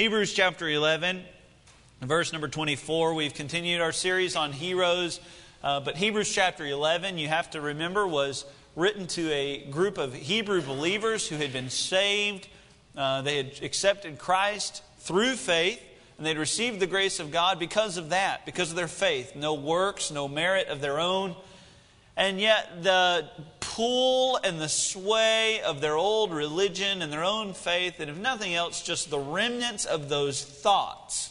[0.00, 1.22] Hebrews chapter 11,
[2.00, 3.12] verse number 24.
[3.12, 5.20] We've continued our series on heroes,
[5.62, 10.14] uh, but Hebrews chapter 11, you have to remember, was written to a group of
[10.14, 12.48] Hebrew believers who had been saved.
[12.96, 15.82] Uh, they had accepted Christ through faith,
[16.16, 19.36] and they'd received the grace of God because of that, because of their faith.
[19.36, 21.36] No works, no merit of their own.
[22.16, 23.28] And yet, the
[23.70, 28.52] pull and the sway of their old religion and their own faith, and if nothing
[28.52, 31.30] else, just the remnants of those thoughts,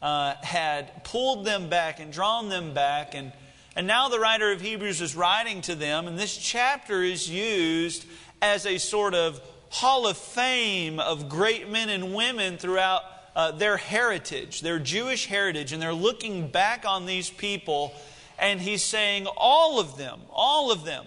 [0.00, 3.14] uh, had pulled them back and drawn them back.
[3.14, 3.32] And,
[3.76, 8.06] and now the writer of Hebrews is writing to them, and this chapter is used
[8.40, 13.02] as a sort of hall of fame of great men and women throughout
[13.36, 17.92] uh, their heritage, their Jewish heritage, and they're looking back on these people
[18.38, 21.06] and he's saying all of them, all of them,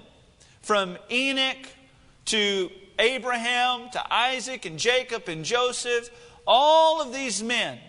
[0.68, 1.66] from Enoch
[2.26, 6.10] to Abraham to Isaac and Jacob and Joseph,
[6.46, 7.80] all of these men,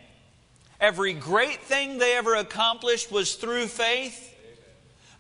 [0.81, 4.33] every great thing they ever accomplished was through faith.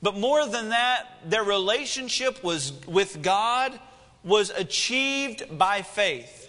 [0.01, 3.77] But more than that, their relationship was with God
[4.23, 6.49] was achieved by faith.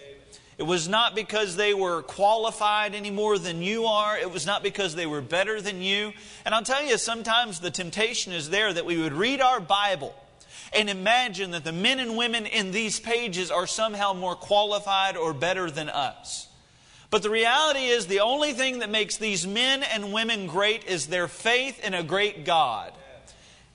[0.59, 4.15] It was not because they were qualified any more than you are.
[4.15, 6.13] It was not because they were better than you.
[6.45, 10.13] And I'll tell you, sometimes the temptation is there that we would read our Bible
[10.73, 15.33] and imagine that the men and women in these pages are somehow more qualified or
[15.33, 16.47] better than us.
[17.11, 21.07] But the reality is, the only thing that makes these men and women great is
[21.07, 22.93] their faith in a great God.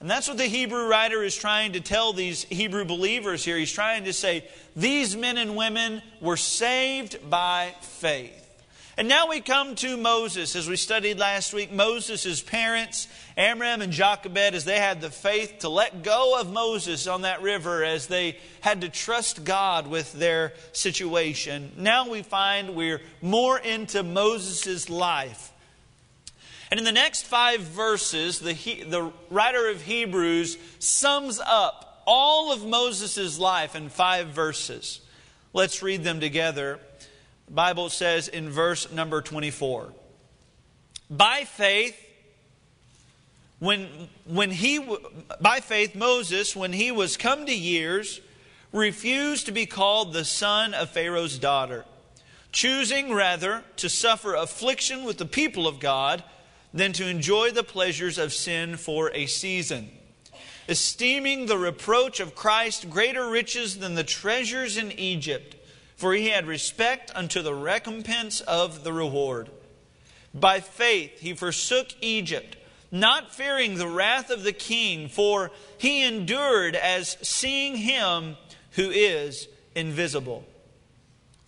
[0.00, 3.56] And that's what the Hebrew writer is trying to tell these Hebrew believers here.
[3.56, 8.44] He's trying to say, these men and women were saved by faith.
[8.97, 10.55] And now we come to Moses.
[10.55, 15.61] As we studied last week, Moses' parents, Amram and Jochebed, as they had the faith
[15.61, 20.12] to let go of Moses on that river, as they had to trust God with
[20.12, 21.72] their situation.
[21.77, 25.50] Now we find we're more into Moses' life.
[26.70, 32.65] And in the next five verses, the, the writer of Hebrews sums up all of
[32.65, 35.00] Moses' life in five verses.
[35.53, 36.78] Let's read them together.
[37.47, 39.93] The Bible says in verse number 24
[41.10, 42.00] By faith,
[43.59, 43.88] when,
[44.27, 44.87] when he,
[45.41, 48.21] by faith, Moses, when he was come to years,
[48.72, 51.84] refused to be called the son of Pharaoh's daughter,
[52.50, 56.25] choosing rather to suffer affliction with the people of God
[56.75, 59.91] than to enjoy the pleasures of sin for a season,
[60.69, 65.53] esteeming the reproach of Christ greater riches than the treasures in Egypt,
[65.97, 69.50] for he had respect unto the recompense of the reward.
[70.34, 72.56] By faith he forsook Egypt,
[72.91, 78.37] not fearing the wrath of the king, for he endured as seeing him
[78.72, 80.44] who is invisible.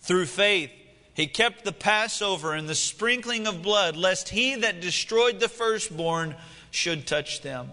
[0.01, 0.71] Through faith,
[1.13, 6.35] he kept the Passover and the sprinkling of blood, lest he that destroyed the firstborn
[6.69, 7.71] should touch them.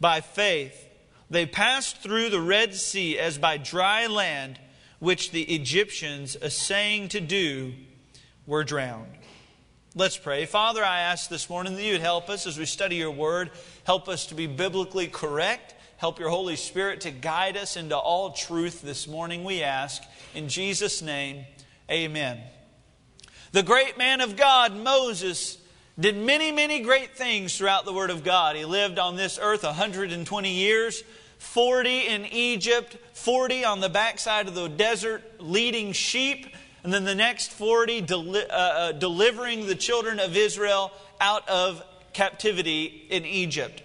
[0.00, 0.88] By faith,
[1.30, 4.58] they passed through the Red Sea as by dry land,
[5.00, 7.72] which the Egyptians, essaying to do,
[8.46, 9.10] were drowned.
[9.96, 10.46] Let's pray.
[10.46, 13.50] Father, I ask this morning that you would help us as we study your word.
[13.82, 15.74] Help us to be biblically correct.
[15.96, 20.02] Help your Holy Spirit to guide us into all truth this morning, we ask.
[20.34, 21.44] In Jesus' name,
[21.90, 22.40] Amen.
[23.50, 25.58] The great man of God, Moses,
[25.98, 28.54] did many, many great things throughout the Word of God.
[28.54, 31.02] He lived on this earth 120 years,
[31.40, 36.46] 40 in Egypt, 40 on the backside of the desert leading sheep,
[36.84, 41.82] and then the next 40 deli- uh, uh, delivering the children of Israel out of
[42.12, 43.82] captivity in Egypt.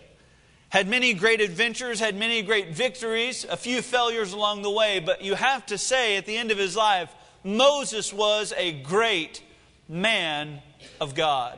[0.68, 5.22] Had many great adventures, had many great victories, a few failures along the way, but
[5.22, 7.10] you have to say at the end of his life,
[7.46, 9.42] Moses was a great
[9.88, 10.62] man
[11.00, 11.58] of God.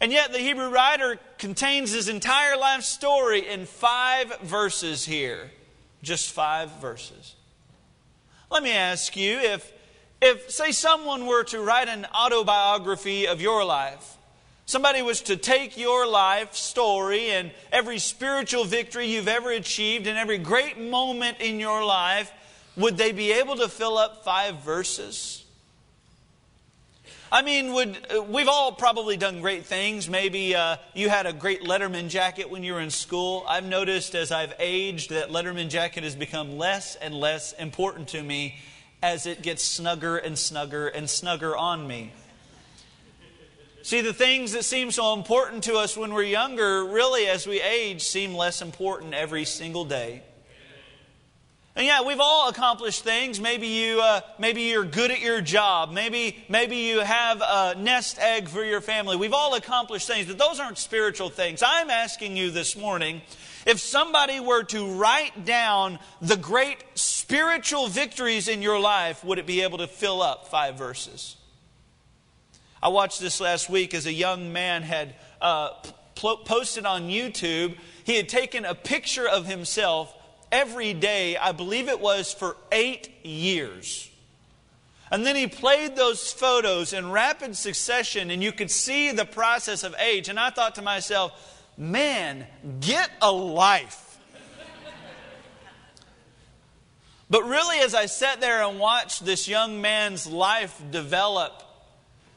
[0.00, 5.50] And yet, the Hebrew writer contains his entire life story in five verses here.
[6.02, 7.34] Just five verses.
[8.50, 9.72] Let me ask you if,
[10.20, 14.16] if, say, someone were to write an autobiography of your life,
[14.66, 20.18] somebody was to take your life story and every spiritual victory you've ever achieved and
[20.18, 22.30] every great moment in your life
[22.76, 25.45] would they be able to fill up five verses?
[27.30, 30.08] I mean, would uh, we've all probably done great things.
[30.08, 33.44] Maybe uh, you had a great Letterman jacket when you were in school.
[33.48, 38.22] I've noticed as I've aged that Letterman jacket has become less and less important to
[38.22, 38.56] me
[39.02, 42.12] as it gets snugger and snugger and snugger on me.
[43.82, 47.60] See, the things that seem so important to us when we're younger, really, as we
[47.60, 50.22] age, seem less important every single day.
[51.76, 53.38] And yeah, we've all accomplished things.
[53.38, 55.92] Maybe you, uh, maybe you're good at your job.
[55.92, 59.16] Maybe, maybe you have a nest egg for your family.
[59.16, 61.62] We've all accomplished things, but those aren't spiritual things.
[61.62, 63.20] I'm asking you this morning,
[63.66, 69.46] if somebody were to write down the great spiritual victories in your life, would it
[69.46, 71.36] be able to fill up five verses?
[72.82, 75.72] I watched this last week as a young man had uh,
[76.14, 77.76] posted on YouTube.
[78.04, 80.15] He had taken a picture of himself
[80.50, 84.10] every day, I believe it was for eight years.
[85.10, 89.84] And then he played those photos in rapid succession, and you could see the process
[89.84, 90.28] of age.
[90.28, 91.32] And I thought to myself,
[91.76, 92.46] man,
[92.80, 94.18] get a life.
[97.30, 101.62] but really, as I sat there and watched this young man's life develop,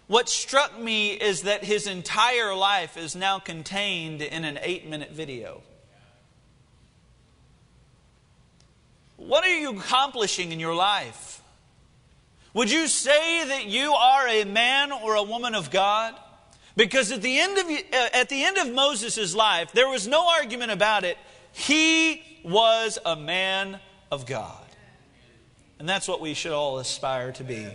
[0.06, 5.12] what struck me is that his entire life is now contained in an eight minute
[5.12, 5.64] video.
[9.30, 11.44] What are you accomplishing in your life?
[12.56, 16.16] Would you say that you are a man or a woman of God?
[16.76, 20.28] Because at the end of, uh, at the end of Moses' life, there was no
[20.28, 21.16] argument about it.
[21.52, 23.80] He was a man
[24.12, 24.66] of God.
[25.78, 27.68] And that's what we should all aspire to be.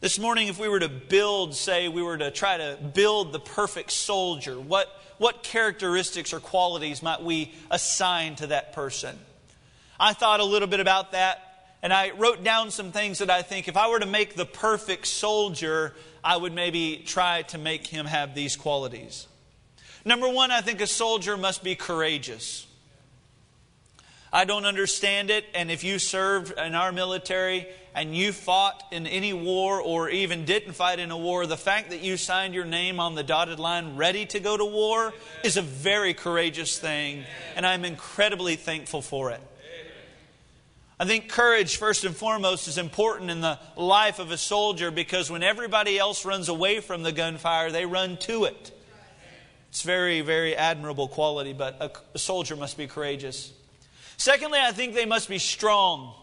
[0.00, 3.40] This morning, if we were to build, say, we were to try to build the
[3.40, 4.88] perfect soldier, what,
[5.18, 9.18] what characteristics or qualities might we assign to that person?
[9.98, 11.48] I thought a little bit about that
[11.82, 14.46] and I wrote down some things that I think if I were to make the
[14.46, 19.28] perfect soldier, I would maybe try to make him have these qualities.
[20.04, 22.66] Number one, I think a soldier must be courageous.
[24.32, 29.06] I don't understand it, and if you served in our military and you fought in
[29.06, 32.66] any war or even didn't fight in a war, the fact that you signed your
[32.66, 35.14] name on the dotted line ready to go to war
[35.44, 37.24] is a very courageous thing,
[37.56, 39.40] and I'm incredibly thankful for it.
[41.00, 45.30] I think courage, first and foremost, is important in the life of a soldier because
[45.30, 48.72] when everybody else runs away from the gunfire, they run to it.
[49.68, 53.52] It's very, very admirable quality, but a, a soldier must be courageous.
[54.16, 56.14] Secondly, I think they must be strong.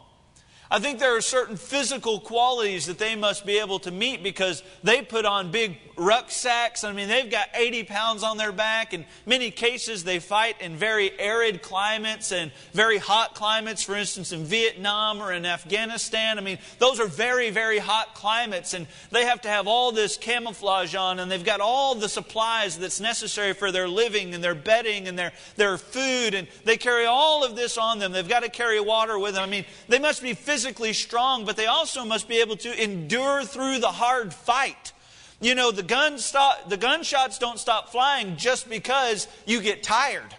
[0.71, 4.63] I think there are certain physical qualities that they must be able to meet because
[4.83, 6.83] they put on big rucksacks.
[6.83, 8.93] I mean, they've got 80 pounds on their back.
[8.93, 13.83] In many cases, they fight in very arid climates and very hot climates.
[13.83, 16.37] For instance, in Vietnam or in Afghanistan.
[16.37, 20.17] I mean, those are very, very hot climates, and they have to have all this
[20.17, 24.55] camouflage on, and they've got all the supplies that's necessary for their living and their
[24.55, 28.11] bedding and their, their food, and they carry all of this on them.
[28.11, 29.43] They've got to carry water with them.
[29.43, 32.81] I mean, they must be physically physically strong, but they also must be able to
[32.81, 34.93] endure through the hard fight.
[35.41, 40.33] You know, the, gun stop, the gunshots don't stop flying just because you get tired.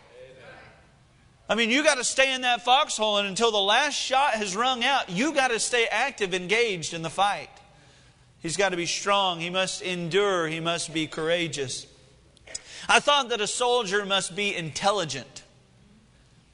[1.50, 4.56] I mean, you got to stay in that foxhole, and until the last shot has
[4.56, 7.50] rung out, you got to stay active, engaged in the fight.
[8.40, 9.40] He's got to be strong.
[9.40, 10.48] He must endure.
[10.48, 11.86] He must be courageous.
[12.88, 15.42] I thought that a soldier must be intelligent.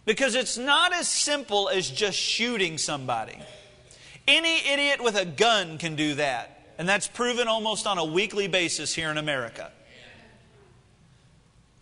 [0.04, 3.38] Because it's not as simple as just shooting somebody.
[4.26, 6.74] Any idiot with a gun can do that.
[6.78, 9.70] And that's proven almost on a weekly basis here in America.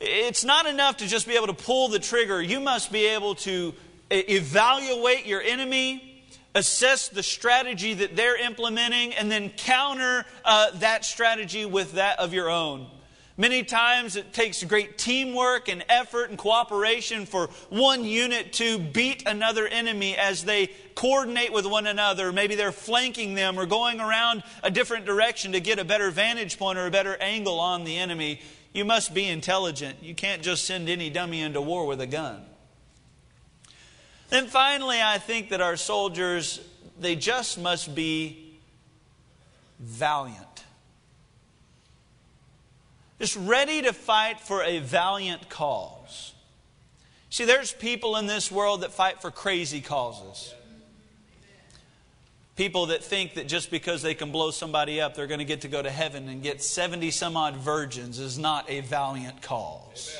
[0.00, 2.40] It's not enough to just be able to pull the trigger.
[2.40, 3.74] You must be able to
[4.10, 6.24] evaluate your enemy,
[6.54, 12.32] assess the strategy that they're implementing, and then counter uh, that strategy with that of
[12.32, 12.86] your own.
[13.40, 19.26] Many times it takes great teamwork and effort and cooperation for one unit to beat
[19.26, 22.32] another enemy as they coordinate with one another.
[22.32, 26.58] Maybe they're flanking them or going around a different direction to get a better vantage
[26.58, 28.42] point or a better angle on the enemy.
[28.74, 30.02] You must be intelligent.
[30.02, 32.42] You can't just send any dummy into war with a gun.
[34.28, 36.60] Then finally, I think that our soldiers,
[37.00, 38.58] they just must be
[39.78, 40.49] valiant
[43.20, 46.32] just ready to fight for a valiant cause.
[47.28, 50.54] See, there's people in this world that fight for crazy causes.
[52.56, 55.60] People that think that just because they can blow somebody up, they're going to get
[55.60, 60.18] to go to heaven and get 70 some odd virgins is not a valiant cause.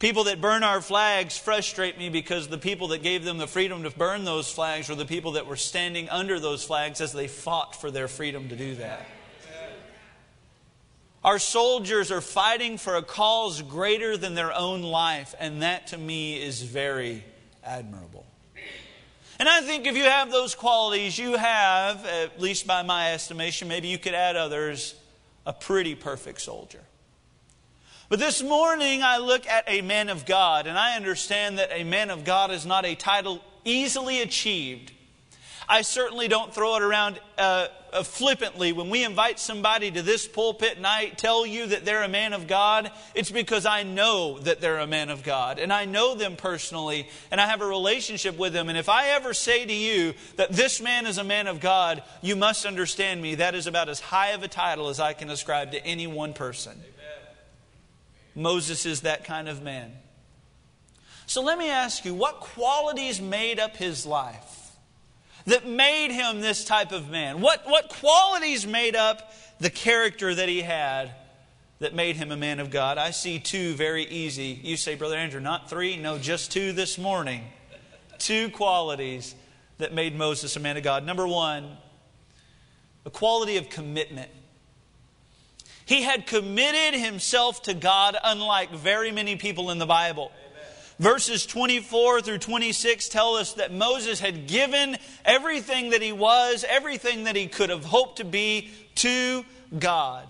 [0.00, 3.82] People that burn our flags frustrate me because the people that gave them the freedom
[3.84, 7.28] to burn those flags were the people that were standing under those flags as they
[7.28, 9.06] fought for their freedom to do that.
[11.22, 15.98] Our soldiers are fighting for a cause greater than their own life, and that to
[15.98, 17.22] me is very
[17.62, 18.24] admirable.
[19.38, 23.68] And I think if you have those qualities, you have, at least by my estimation,
[23.68, 24.94] maybe you could add others,
[25.44, 26.80] a pretty perfect soldier.
[28.08, 31.84] But this morning I look at a man of God, and I understand that a
[31.84, 34.92] man of God is not a title easily achieved.
[35.70, 38.72] I certainly don't throw it around uh, uh, flippantly.
[38.72, 42.32] When we invite somebody to this pulpit and I tell you that they're a man
[42.32, 45.60] of God, it's because I know that they're a man of God.
[45.60, 48.68] And I know them personally, and I have a relationship with them.
[48.68, 52.02] And if I ever say to you that this man is a man of God,
[52.20, 53.36] you must understand me.
[53.36, 56.32] That is about as high of a title as I can ascribe to any one
[56.32, 56.72] person.
[56.72, 57.34] Amen.
[58.34, 59.92] Moses is that kind of man.
[61.26, 64.59] So let me ask you, what qualities made up his life?
[65.50, 67.40] That made him this type of man?
[67.40, 71.12] What, what qualities made up the character that he had
[71.78, 72.98] that made him a man of God?
[72.98, 74.58] I see two very easy.
[74.62, 75.96] You say, Brother Andrew, not three?
[75.96, 77.44] No, just two this morning.
[78.20, 79.34] two qualities
[79.78, 81.04] that made Moses a man of God.
[81.04, 81.76] Number one,
[83.04, 84.30] a quality of commitment.
[85.86, 90.30] He had committed himself to God, unlike very many people in the Bible.
[91.00, 97.24] Verses 24 through 26 tell us that Moses had given everything that he was, everything
[97.24, 99.42] that he could have hoped to be to
[99.78, 100.26] God.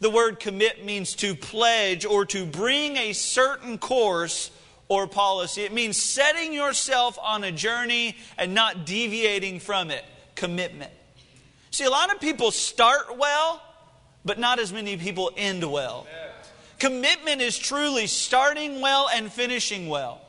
[0.00, 4.50] The word commit means to pledge or to bring a certain course
[4.88, 5.62] or policy.
[5.62, 10.04] It means setting yourself on a journey and not deviating from it.
[10.34, 10.90] Commitment.
[11.70, 13.62] See, a lot of people start well,
[14.24, 16.08] but not as many people end well.
[16.82, 20.20] Commitment is truly starting well and finishing well.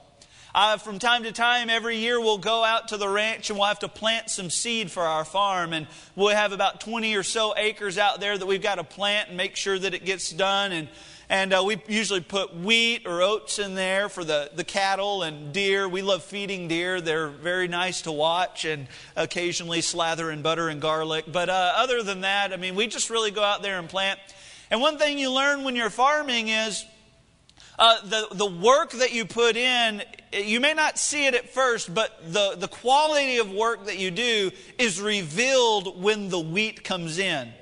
[0.54, 3.68] Uh, from time to time, every year, we'll go out to the ranch and we'll
[3.68, 5.74] have to plant some seed for our farm.
[5.74, 9.30] And we'll have about 20 or so acres out there that we've got to plant
[9.30, 10.72] and make sure that it gets done.
[10.74, 10.90] And,
[11.28, 15.54] and uh, we usually put wheat or oats in there for the, the cattle and
[15.54, 15.90] deer.
[15.90, 20.80] We love feeding deer, they're very nice to watch and occasionally slather in butter and
[20.80, 21.26] garlic.
[21.32, 24.20] But uh, other than that, I mean, we just really go out there and plant.
[24.74, 26.84] And one thing you learn when you're farming is
[27.78, 30.02] uh, the, the work that you put in,
[30.32, 34.10] you may not see it at first, but the, the quality of work that you
[34.10, 34.50] do
[34.80, 37.54] is revealed when the wheat comes in.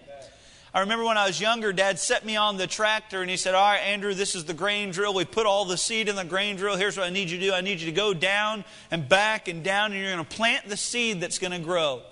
[0.74, 3.56] I remember when I was younger, Dad set me on the tractor and he said,
[3.56, 5.14] All right, Andrew, this is the grain drill.
[5.14, 6.78] We put all the seed in the grain drill.
[6.78, 9.50] Here's what I need you to do I need you to go down and back
[9.50, 12.04] and down, and you're going to plant the seed that's going to grow.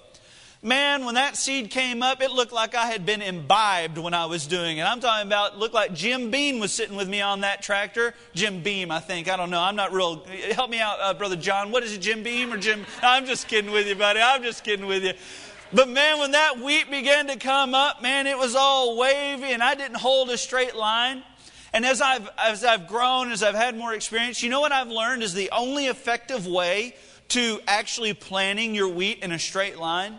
[0.62, 4.26] Man, when that seed came up, it looked like I had been imbibed when I
[4.26, 4.84] was doing it.
[4.84, 8.14] I'm talking about, looked like Jim Beam was sitting with me on that tractor.
[8.34, 9.30] Jim Beam, I think.
[9.30, 9.62] I don't know.
[9.62, 10.26] I'm not real.
[10.52, 11.72] Help me out, uh, Brother John.
[11.72, 12.86] What is it, Jim Beam or Jim?
[13.02, 14.20] I'm just kidding with you, buddy.
[14.20, 15.14] I'm just kidding with you.
[15.72, 19.64] But man, when that wheat began to come up, man, it was all wavy and
[19.64, 21.24] I didn't hold a straight line.
[21.72, 24.90] And as I've, as I've grown, as I've had more experience, you know what I've
[24.90, 26.96] learned is the only effective way
[27.30, 30.16] to actually planting your wheat in a straight line?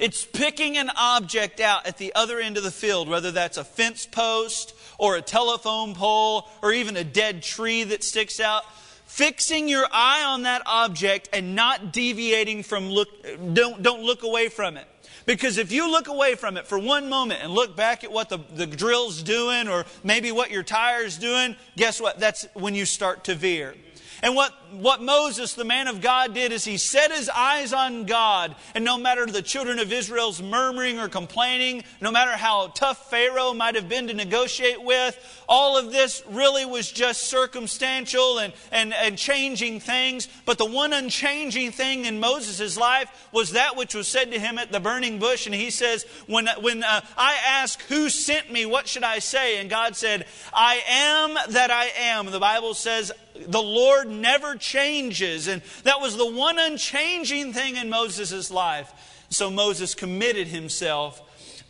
[0.00, 3.64] It's picking an object out at the other end of the field, whether that's a
[3.64, 8.64] fence post or a telephone pole or even a dead tree that sticks out.
[9.06, 13.08] Fixing your eye on that object and not deviating from look,
[13.54, 14.86] don't, don't look away from it.
[15.26, 18.28] Because if you look away from it for one moment and look back at what
[18.28, 22.20] the, the drill's doing or maybe what your tire's doing, guess what?
[22.20, 23.74] That's when you start to veer.
[24.22, 28.04] And what, what Moses, the man of God, did is he set his eyes on
[28.04, 28.54] God.
[28.74, 33.54] And no matter the children of Israel's murmuring or complaining, no matter how tough Pharaoh
[33.54, 35.18] might have been to negotiate with,
[35.48, 40.28] all of this really was just circumstantial and, and, and changing things.
[40.44, 44.58] But the one unchanging thing in Moses' life was that which was said to him
[44.58, 45.46] at the burning bush.
[45.46, 49.58] And he says, When, when uh, I ask who sent me, what should I say?
[49.58, 52.26] And God said, I am that I am.
[52.26, 53.12] The Bible says,
[53.46, 55.48] the Lord never changes.
[55.48, 58.92] And that was the one unchanging thing in Moses' life.
[59.28, 61.22] So Moses committed himself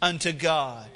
[0.03, 0.89] unto God.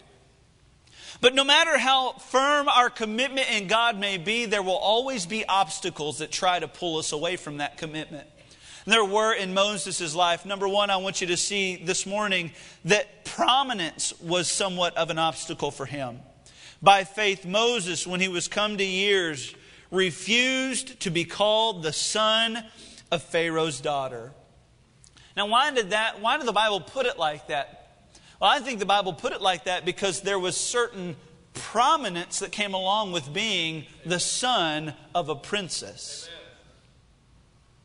[1.21, 5.45] But no matter how firm our commitment in God may be, there will always be
[5.47, 8.27] obstacles that try to pull us away from that commitment.
[8.87, 10.47] There were in Moses' life.
[10.47, 12.53] Number one, I want you to see this morning
[12.87, 16.21] that prominence was somewhat of an obstacle for him.
[16.83, 19.55] By faith, Moses, when he was come to years,
[19.91, 22.65] refused to be called the son
[23.11, 24.33] of Pharaoh's daughter.
[25.37, 27.77] Now, why did that, why did the Bible put it like that?
[28.41, 31.17] Well, I think the Bible put it like that because there was certain
[31.55, 36.29] prominence that came along with being the son of a princess.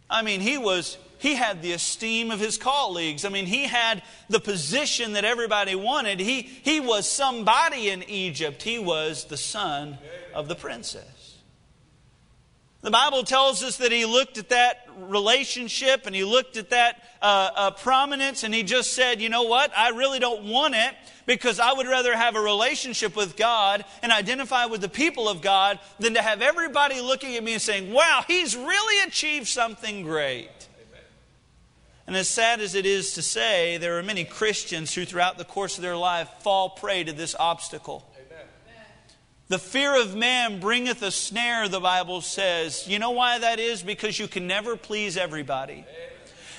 [0.10, 3.26] I mean, he was he had the esteem of his colleagues.
[3.26, 6.20] I mean, he had the position that everybody wanted.
[6.20, 8.62] He, he was somebody in Egypt.
[8.62, 9.98] He was the son
[10.36, 11.25] of the princess.
[12.86, 17.02] The Bible tells us that he looked at that relationship and he looked at that
[17.20, 19.76] uh, uh, prominence and he just said, you know what?
[19.76, 20.94] I really don't want it
[21.26, 25.42] because I would rather have a relationship with God and identify with the people of
[25.42, 30.04] God than to have everybody looking at me and saying, wow, he's really achieved something
[30.04, 30.52] great.
[32.06, 35.44] And as sad as it is to say, there are many Christians who, throughout the
[35.44, 38.08] course of their life, fall prey to this obstacle.
[39.48, 42.88] The fear of man bringeth a snare, the Bible says.
[42.88, 43.84] You know why that is?
[43.84, 45.86] Because you can never please everybody.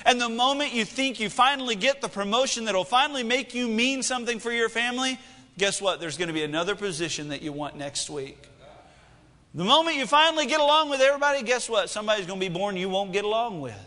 [0.05, 4.03] And the moment you think you finally get the promotion that'll finally make you mean
[4.03, 5.19] something for your family,
[5.57, 5.99] guess what?
[5.99, 8.41] There's going to be another position that you want next week.
[9.53, 11.89] The moment you finally get along with everybody, guess what?
[11.89, 13.77] Somebody's going to be born you won't get along with.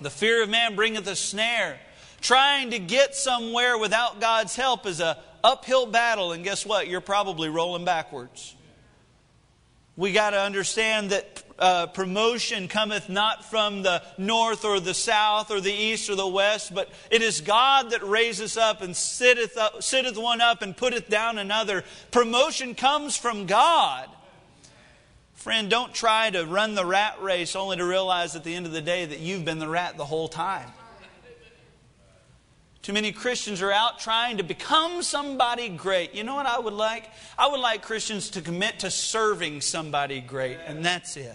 [0.00, 1.80] The fear of man bringeth a snare.
[2.20, 6.88] Trying to get somewhere without God's help is a uphill battle, and guess what?
[6.88, 8.56] You're probably rolling backwards.
[9.96, 15.52] We got to understand that uh, promotion cometh not from the north or the south
[15.52, 19.56] or the east or the west, but it is God that raiseth up and sitteth,
[19.56, 21.84] up, sitteth one up and putteth down another.
[22.10, 24.08] Promotion comes from God.
[25.34, 28.72] Friend, don't try to run the rat race only to realize at the end of
[28.72, 30.70] the day that you've been the rat the whole time.
[32.84, 36.14] Too many Christians are out trying to become somebody great.
[36.14, 37.08] You know what I would like?
[37.38, 41.34] I would like Christians to commit to serving somebody great, and that's it.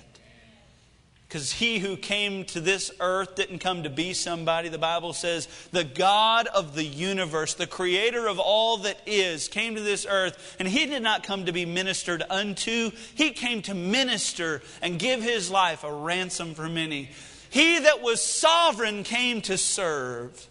[1.28, 4.70] Because he who came to this earth didn't come to be somebody.
[4.70, 9.74] The Bible says the God of the universe, the creator of all that is, came
[9.74, 12.92] to this earth, and he did not come to be ministered unto.
[13.16, 17.10] He came to minister and give his life a ransom for many.
[17.50, 20.49] He that was sovereign came to serve.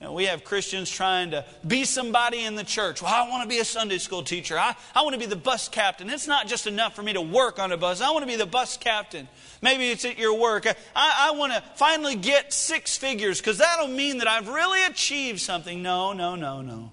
[0.00, 3.02] Know, we have Christians trying to be somebody in the church.
[3.02, 4.56] Well, I want to be a Sunday school teacher.
[4.56, 6.08] I, I want to be the bus captain.
[6.08, 8.00] It's not just enough for me to work on a bus.
[8.00, 9.26] I want to be the bus captain.
[9.60, 10.66] Maybe it's at your work.
[10.66, 15.40] I, I want to finally get six figures because that'll mean that I've really achieved
[15.40, 15.82] something.
[15.82, 16.92] No, no, no, no.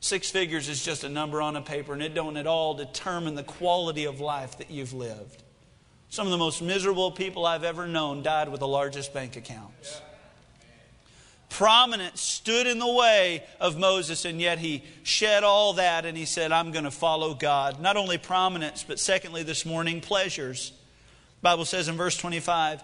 [0.00, 3.36] Six figures is just a number on a paper, and it don't at all determine
[3.36, 5.44] the quality of life that you've lived.
[6.08, 10.00] Some of the most miserable people I've ever known died with the largest bank accounts.
[11.50, 16.24] Prominence stood in the way of Moses, and yet he shed all that and he
[16.24, 17.80] said, I'm going to follow God.
[17.80, 20.70] Not only prominence, but secondly, this morning, pleasures.
[20.70, 22.82] The Bible says in verse 25,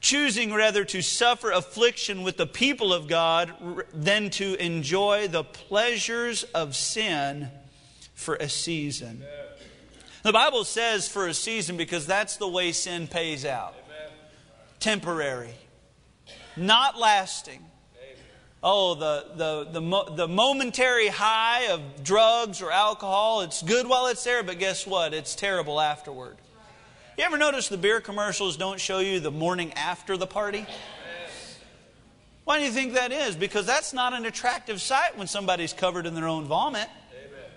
[0.00, 3.52] choosing rather to suffer affliction with the people of God
[3.92, 7.48] than to enjoy the pleasures of sin
[8.14, 9.22] for a season.
[10.22, 13.74] The Bible says for a season because that's the way sin pays out
[14.80, 15.54] temporary,
[16.56, 17.64] not lasting.
[18.64, 24.22] Oh, the, the, the, the momentary high of drugs or alcohol, it's good while it's
[24.22, 25.12] there, but guess what?
[25.12, 26.36] It's terrible afterward.
[27.18, 30.64] You ever notice the beer commercials don't show you the morning after the party?
[32.44, 33.36] Why do you think that is?
[33.36, 36.88] Because that's not an attractive sight when somebody's covered in their own vomit.
[37.12, 37.50] Amen.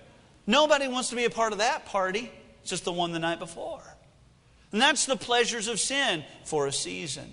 [0.46, 2.32] Nobody wants to be a part of that party.
[2.62, 3.82] It's just the one the night before.
[4.72, 7.32] And that's the pleasures of sin for a season.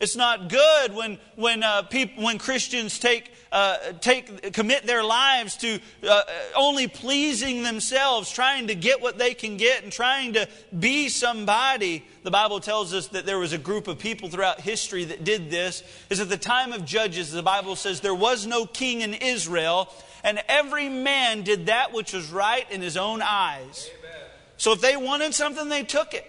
[0.00, 5.58] It's not good when, when, uh, people, when Christians take, uh, take, commit their lives
[5.58, 6.22] to uh,
[6.56, 12.02] only pleasing themselves, trying to get what they can get and trying to be somebody.
[12.22, 15.50] The Bible tells us that there was a group of people throughout history that did
[15.50, 15.82] this.
[16.08, 19.92] Is at the time of Judges, the Bible says there was no king in Israel,
[20.24, 23.90] and every man did that which was right in his own eyes.
[23.98, 24.20] Amen.
[24.56, 26.26] So if they wanted something, they took it.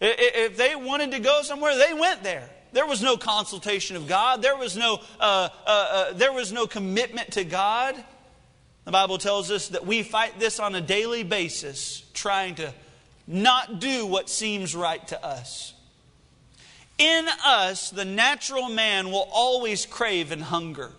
[0.00, 2.50] If they wanted to go somewhere, they went there.
[2.72, 4.42] There was no consultation of God.
[4.42, 7.96] There was no, uh, uh, uh, there was no commitment to God.
[8.84, 12.72] The Bible tells us that we fight this on a daily basis, trying to
[13.26, 15.74] not do what seems right to us.
[16.98, 20.92] In us, the natural man will always crave and hunger.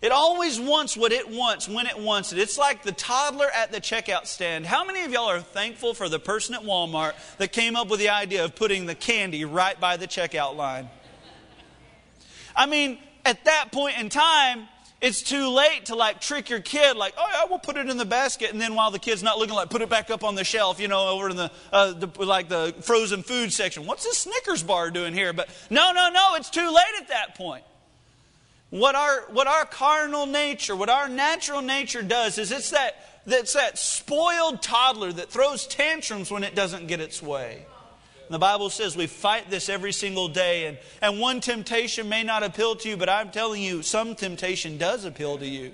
[0.00, 2.38] It always wants what it wants when it wants it.
[2.38, 4.64] It's like the toddler at the checkout stand.
[4.64, 7.98] How many of y'all are thankful for the person at Walmart that came up with
[7.98, 10.88] the idea of putting the candy right by the checkout line?
[12.54, 14.68] I mean, at that point in time,
[15.00, 17.96] it's too late to like trick your kid, like, oh, yeah, we'll put it in
[17.96, 18.52] the basket.
[18.52, 20.80] And then while the kid's not looking, like, put it back up on the shelf,
[20.80, 23.84] you know, over in the, uh, the like the frozen food section.
[23.84, 25.32] What's this Snickers bar doing here?
[25.32, 27.64] But no, no, no, it's too late at that point.
[28.70, 33.54] What our, what our carnal nature, what our natural nature does is it's that, it's
[33.54, 37.64] that spoiled toddler that throws tantrums when it doesn't get its way.
[38.26, 42.22] And the Bible says we fight this every single day, and, and one temptation may
[42.22, 45.72] not appeal to you, but I'm telling you, some temptation does appeal to you.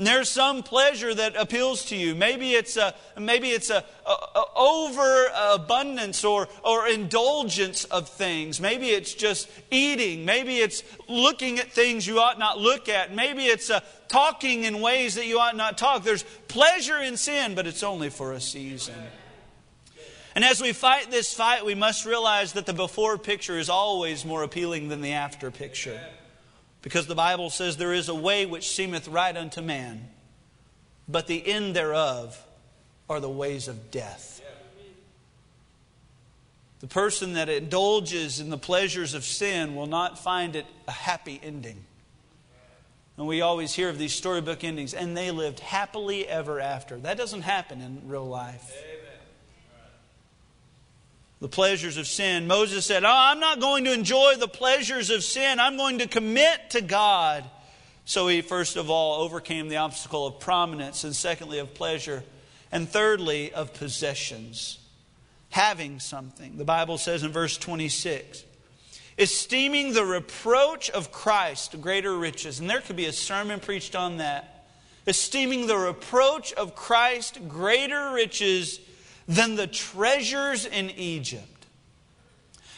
[0.00, 2.14] And there's some pleasure that appeals to you.
[2.14, 8.62] Maybe it's a, maybe it's a, a, a overabundance or, or indulgence of things.
[8.62, 10.24] Maybe it's just eating.
[10.24, 13.14] Maybe it's looking at things you ought not look at.
[13.14, 16.02] Maybe it's a, talking in ways that you ought not talk.
[16.02, 18.94] There's pleasure in sin, but it's only for a season.
[20.34, 24.24] And as we fight this fight, we must realize that the before picture is always
[24.24, 26.00] more appealing than the after picture.
[26.82, 30.08] Because the Bible says there is a way which seemeth right unto man,
[31.08, 32.42] but the end thereof
[33.08, 34.40] are the ways of death.
[36.80, 41.38] The person that indulges in the pleasures of sin will not find it a happy
[41.42, 41.84] ending.
[43.18, 46.96] And we always hear of these storybook endings, and they lived happily ever after.
[46.96, 48.72] That doesn't happen in real life
[51.40, 52.46] the pleasures of sin.
[52.46, 55.58] Moses said, Oh, I'm not going to enjoy the pleasures of sin.
[55.58, 57.44] I'm going to commit to God.
[58.04, 62.24] So he, first of all, overcame the obstacle of prominence, and secondly, of pleasure,
[62.70, 64.78] and thirdly, of possessions.
[65.50, 66.58] Having something.
[66.58, 68.44] The Bible says in verse 26
[69.18, 72.58] esteeming the reproach of Christ greater riches.
[72.58, 74.66] And there could be a sermon preached on that.
[75.06, 78.80] Esteeming the reproach of Christ greater riches
[79.30, 81.46] than the treasures in Egypt.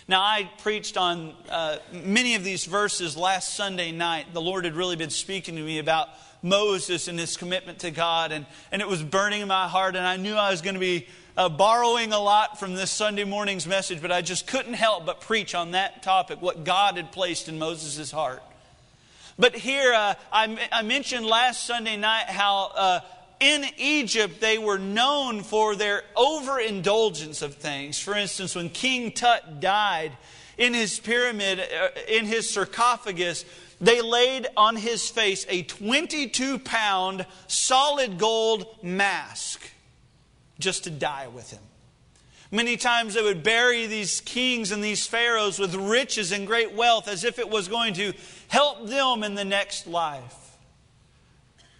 [0.07, 4.35] Now, I preached on uh, many of these verses last Sunday night.
[4.35, 6.11] The Lord had really been speaking to me about
[6.43, 10.07] Moses and his commitment to God, and, and it was burning in my heart, and
[10.07, 11.07] I knew I was going to be
[11.39, 15.23] uh, borrowing a lot from this Sunday morning's message, but I just couldn't help but
[15.23, 18.43] preach on that topic, what God had placed in Moses' heart.
[19.39, 23.01] But here, uh, I, I, mentioned last Sunday night how uh,
[23.43, 27.99] in Egypt, they were known for their overindulgence of things.
[27.99, 30.13] For instance, when King Tut died
[30.57, 33.45] in his pyramid, uh, in his sarcophagus,
[33.81, 39.69] they laid on his face a 22 pound solid gold mask
[40.61, 41.63] just to die with him.
[42.53, 47.09] Many times they would bury these kings and these pharaohs with riches and great wealth
[47.09, 48.13] as if it was going to
[48.47, 50.37] help them in the next life.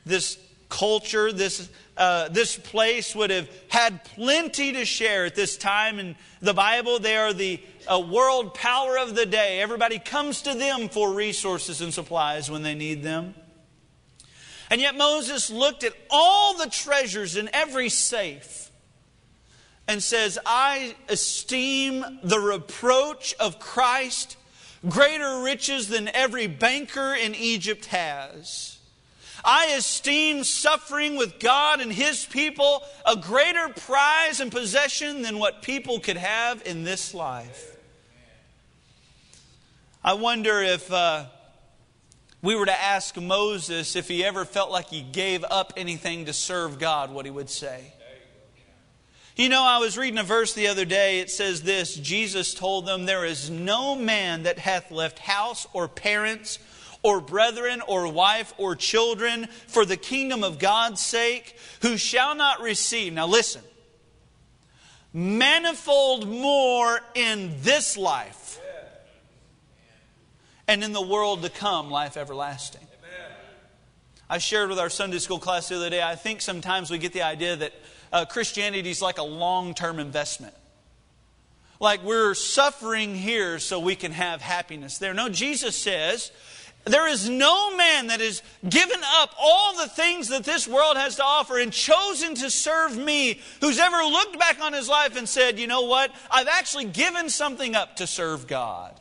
[0.05, 0.39] This
[0.73, 5.99] culture, this, uh, this place would have had plenty to share at this time.
[5.99, 9.61] In the Bible, they are the uh, world power of the day.
[9.61, 13.35] Everybody comes to them for resources and supplies when they need them.
[14.71, 18.71] And yet Moses looked at all the treasures in every safe
[19.87, 24.39] and says, I esteem the reproach of Christ
[24.89, 28.72] greater riches than every banker in Egypt has.
[29.45, 35.63] I esteem suffering with God and His people a greater prize and possession than what
[35.63, 37.77] people could have in this life.
[40.05, 41.27] I wonder if uh,
[42.43, 46.33] we were to ask Moses if he ever felt like he gave up anything to
[46.33, 47.93] serve God, what he would say.
[49.37, 51.21] You know, I was reading a verse the other day.
[51.21, 55.87] It says this Jesus told them, There is no man that hath left house or
[55.87, 56.59] parents
[57.03, 62.61] or brethren or wife or children for the kingdom of God's sake, who shall not
[62.61, 63.63] receive, now listen,
[65.13, 68.61] manifold more in this life
[70.69, 72.87] and in the world to come, life everlasting.
[74.31, 77.13] I shared with our Sunday school class the other day, I think sometimes we get
[77.13, 77.73] the idea that
[78.13, 80.55] uh, Christianity is like a long term investment.
[81.81, 85.13] Like we're suffering here so we can have happiness there.
[85.13, 86.31] No, Jesus says
[86.85, 91.17] there is no man that has given up all the things that this world has
[91.17, 95.29] to offer and chosen to serve me who's ever looked back on his life and
[95.29, 96.13] said, you know what?
[96.31, 98.99] I've actually given something up to serve God.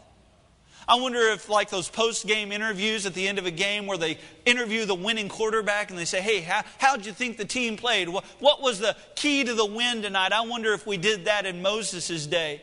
[0.87, 3.97] I wonder if, like those post game interviews at the end of a game where
[3.97, 7.77] they interview the winning quarterback and they say, Hey, how, how'd you think the team
[7.77, 8.09] played?
[8.09, 10.33] What, what was the key to the win tonight?
[10.33, 12.61] I wonder if we did that in Moses' day.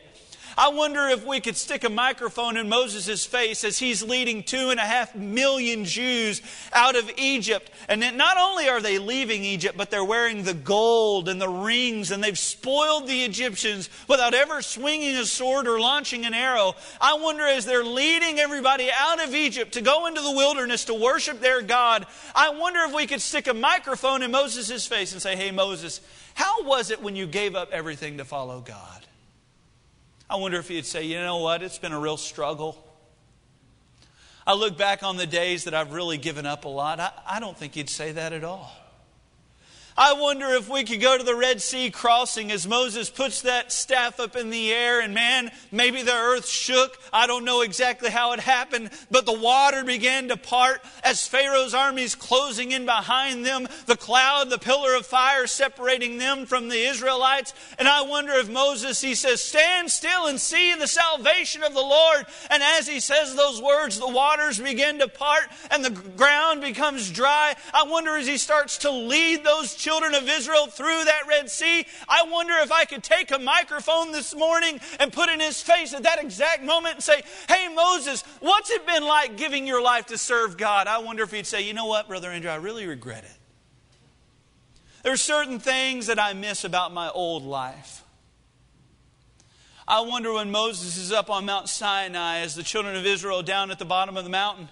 [0.59, 4.71] I wonder if we could stick a microphone in Moses' face as he's leading two
[4.71, 6.41] and a half million Jews
[6.73, 7.71] out of Egypt.
[7.87, 11.47] And that not only are they leaving Egypt, but they're wearing the gold and the
[11.47, 16.75] rings, and they've spoiled the Egyptians without ever swinging a sword or launching an arrow.
[16.99, 20.93] I wonder as they're leading everybody out of Egypt to go into the wilderness to
[20.93, 25.21] worship their God, I wonder if we could stick a microphone in Moses' face and
[25.21, 26.01] say, Hey, Moses,
[26.33, 28.98] how was it when you gave up everything to follow God?
[30.29, 32.77] I wonder if he'd say, you know what, it's been a real struggle.
[34.45, 36.99] I look back on the days that I've really given up a lot.
[36.99, 38.71] I, I don't think he'd say that at all.
[40.01, 43.69] I wonder if we could go to the Red Sea crossing as Moses puts that
[43.69, 46.97] staff up in the air, and man, maybe the earth shook.
[47.11, 51.73] I don't know exactly how it happened, but the water began to part as Pharaoh's
[51.73, 56.79] armies closing in behind them, the cloud, the pillar of fire separating them from the
[56.79, 57.53] Israelites.
[57.77, 61.81] And I wonder if Moses, he says, Stand still and see the salvation of the
[61.81, 62.25] Lord.
[62.49, 67.11] And as he says those words, the waters begin to part and the ground becomes
[67.11, 67.53] dry.
[67.73, 71.49] I wonder as he starts to lead those children children of Israel through that Red
[71.49, 71.83] Sea.
[72.07, 75.95] I wonder if I could take a microphone this morning and put in his face
[75.95, 80.05] at that exact moment and say, Hey, Moses, what's it been like giving your life
[80.07, 80.85] to serve God?
[80.85, 83.31] I wonder if he'd say, You know what, Brother Andrew, I really regret it.
[85.01, 88.03] There are certain things that I miss about my old life.
[89.87, 93.71] I wonder when Moses is up on Mount Sinai as the children of Israel down
[93.71, 94.69] at the bottom of the mountain.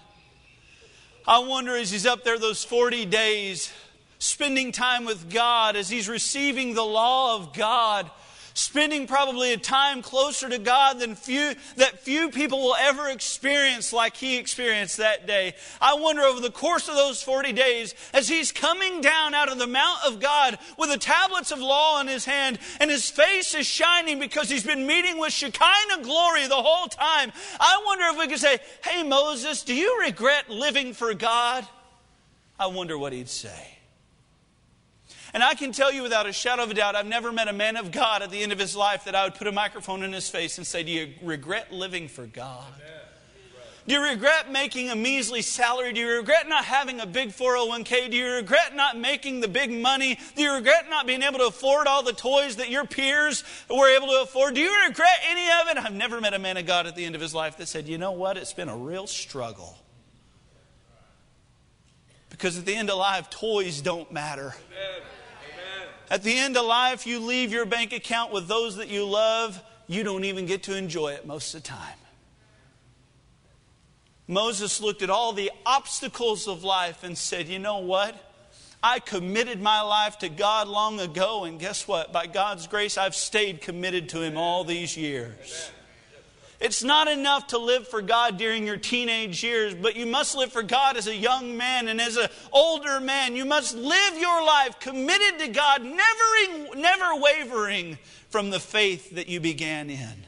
[1.26, 3.72] I wonder as he's up there those 40 days
[4.18, 8.10] spending time with God, as he's receiving the law of God,
[8.58, 13.92] spending probably a time closer to God than few that few people will ever experience
[13.92, 15.54] like he experienced that day.
[15.80, 19.58] I wonder over the course of those 40 days as he's coming down out of
[19.58, 23.54] the mount of God with the tablets of law in his hand and his face
[23.54, 27.30] is shining because he's been meeting with Shekinah glory the whole time.
[27.60, 31.64] I wonder if we could say, "Hey Moses, do you regret living for God?"
[32.58, 33.77] I wonder what he'd say.
[35.34, 37.52] And I can tell you without a shadow of a doubt, I've never met a
[37.52, 40.02] man of God at the end of his life that I would put a microphone
[40.02, 42.72] in his face and say, Do you regret living for God?
[43.88, 45.94] Do you regret making a measly salary?
[45.94, 48.10] Do you regret not having a big 401k?
[48.10, 50.18] Do you regret not making the big money?
[50.36, 53.88] Do you regret not being able to afford all the toys that your peers were
[53.88, 54.56] able to afford?
[54.56, 55.82] Do you regret any of it?
[55.82, 57.88] I've never met a man of God at the end of his life that said,
[57.88, 58.36] you know what?
[58.36, 59.78] It's been a real struggle.
[62.28, 64.54] Because at the end of life, toys don't matter.
[64.66, 65.08] Amen.
[66.10, 69.62] At the end of life, you leave your bank account with those that you love.
[69.86, 71.96] You don't even get to enjoy it most of the time.
[74.26, 78.14] Moses looked at all the obstacles of life and said, You know what?
[78.82, 82.12] I committed my life to God long ago, and guess what?
[82.12, 85.70] By God's grace, I've stayed committed to Him all these years.
[86.60, 90.50] It's not enough to live for God during your teenage years, but you must live
[90.50, 93.36] for God as a young man and as an older man.
[93.36, 97.96] You must live your life committed to God, never, never wavering
[98.30, 100.24] from the faith that you began in.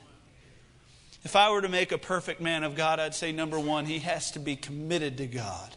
[1.25, 3.99] If I were to make a perfect man of God, I'd say number one, he
[3.99, 5.75] has to be committed to God.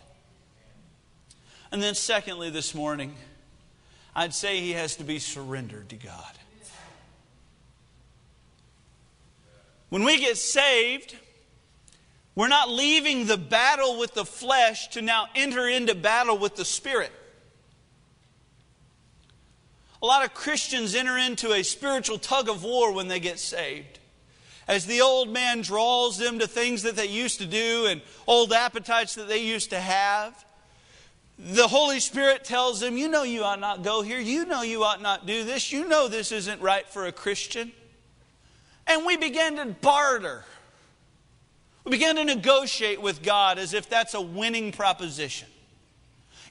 [1.72, 3.16] And then, secondly, this morning,
[4.16, 6.38] I'd say he has to be surrendered to God.
[9.94, 11.16] When we get saved,
[12.34, 16.66] we're not leaving the battle with the flesh to now enter into battle with the
[16.66, 17.12] spirit.
[20.02, 24.00] A lot of Christians enter into a spiritual tug of war when they get saved.
[24.68, 28.52] As the old man draws them to things that they used to do and old
[28.52, 30.44] appetites that they used to have,
[31.38, 34.18] the Holy Spirit tells them, You know you ought not go here.
[34.18, 35.72] You know you ought not do this.
[35.72, 37.74] You know this isn't right for a Christian.
[38.88, 40.44] And we began to barter.
[41.84, 45.48] We began to negotiate with God as if that's a winning proposition.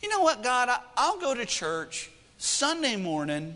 [0.02, 0.68] You know what, God?
[0.96, 3.54] I, will go to church Sunday morning,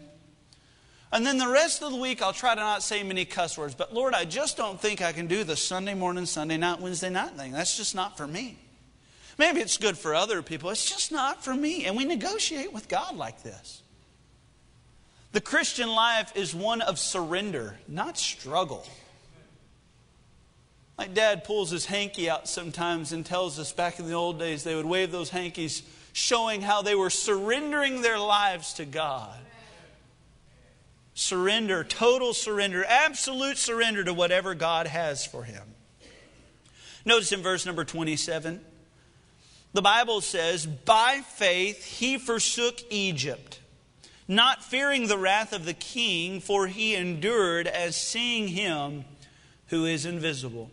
[1.13, 3.75] and then the rest of the week I'll try to not say many cuss words.
[3.75, 7.11] But Lord, I just don't think I can do the Sunday morning, Sunday night, Wednesday
[7.11, 7.53] night thing.
[7.53, 8.59] That's just not for me.
[9.39, 10.71] Maybe it's good for other people.
[10.71, 11.85] It's just not for me.
[11.85, 13.83] And we negotiate with God like this.
[15.37, 18.87] The Christian life is one of surrender, not struggle.
[20.97, 24.65] My dad pulls his hanky out sometimes and tells us back in the old days
[24.65, 25.83] they would wave those hankies,
[26.15, 29.39] showing how they were surrendering their lives to God.
[31.13, 35.65] Surrender, total surrender, absolute surrender to whatever God has for him.
[37.05, 38.59] Notice in verse number 27,
[39.75, 43.61] the Bible says, By faith he forsook Egypt
[44.29, 49.05] not fearing the wrath of the king, for he endured as seeing him
[49.69, 50.71] who is invisible.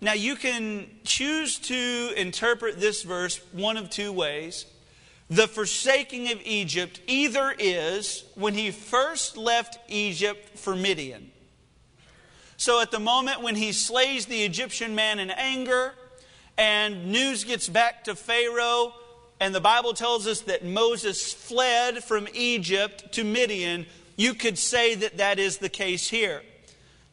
[0.00, 4.66] Now, you can choose to interpret this verse one of two ways.
[5.30, 11.30] The forsaking of Egypt either is when he first left Egypt for Midian.
[12.56, 15.94] So, at the moment when he slays the Egyptian man in anger,
[16.58, 18.94] and news gets back to Pharaoh
[19.42, 24.94] and the Bible tells us that Moses fled from Egypt to Midian, you could say
[24.94, 26.42] that that is the case here.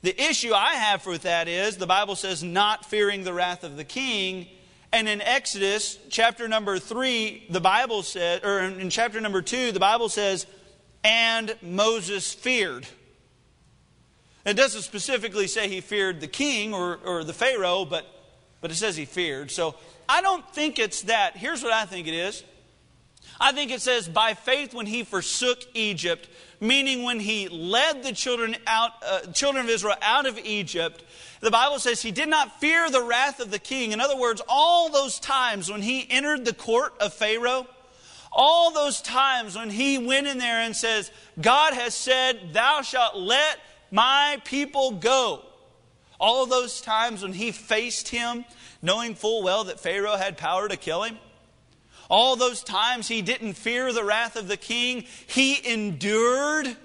[0.03, 3.77] The issue I have with that is the Bible says, not fearing the wrath of
[3.77, 4.47] the king,
[4.91, 9.79] And in Exodus chapter number 3, the Bible says, or in chapter number 2, the
[9.79, 10.47] Bible says,
[11.03, 12.87] and Moses feared.
[14.45, 18.05] It doesn't specifically say he feared the king or, or the Pharaoh, but,
[18.61, 19.51] but it says he feared.
[19.51, 19.75] So
[20.09, 21.37] I don't think it's that.
[21.37, 22.43] Here's what I think it is
[23.39, 26.27] I think it says, by faith when he forsook Egypt,
[26.59, 31.03] meaning when he led the children, out, uh, children of Israel out of Egypt,
[31.39, 33.93] the Bible says he did not fear the wrath of the king.
[33.93, 37.65] In other words, all those times when he entered the court of Pharaoh,
[38.31, 43.15] all those times when he went in there and says, God has said, Thou shalt
[43.15, 45.43] let my people go.
[46.19, 48.45] All those times when he faced him,
[48.81, 51.17] knowing full well that Pharaoh had power to kill him.
[52.09, 56.75] All those times he didn't fear the wrath of the king, he endured.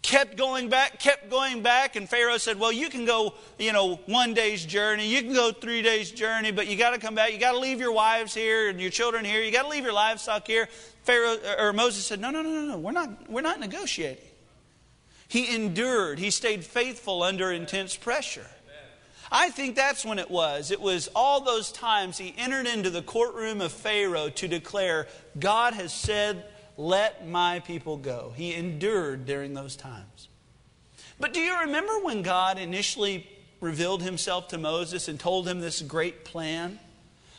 [0.00, 3.96] Kept going back, kept going back, and Pharaoh said, Well, you can go, you know,
[4.04, 7.32] one day's journey, you can go three days' journey, but you got to come back.
[7.32, 9.42] You got to leave your wives here and your children here.
[9.42, 10.68] You got to leave your livestock here.
[11.04, 12.78] Pharaoh or Moses said, No, no, no, no, no.
[12.78, 14.24] We're not, we're not negotiating.
[15.28, 18.46] He endured, he stayed faithful under intense pressure.
[19.32, 20.70] I think that's when it was.
[20.70, 25.08] It was all those times he entered into the courtroom of Pharaoh to declare,
[25.38, 26.44] God has said,
[26.76, 28.32] let my people go.
[28.36, 30.28] He endured during those times.
[31.18, 33.28] But do you remember when God initially
[33.60, 36.78] revealed himself to Moses and told him this great plan?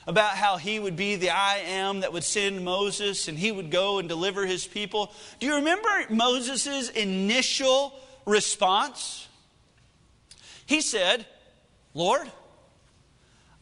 [0.08, 3.72] About how he would be the I am that would send Moses and he would
[3.72, 5.12] go and deliver his people.
[5.40, 9.28] Do you remember Moses' initial response?
[10.68, 11.26] He said,
[11.96, 12.30] Lord,